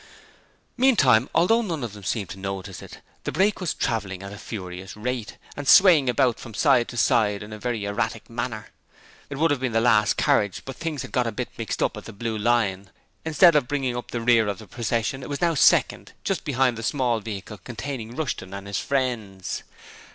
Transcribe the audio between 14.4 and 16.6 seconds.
of the procession, it was now second, just